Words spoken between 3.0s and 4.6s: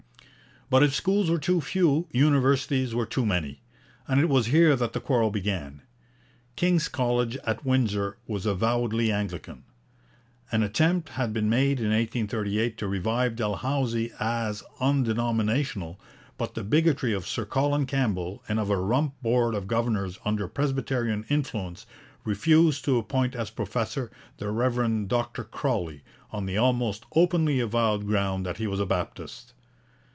too many, and it was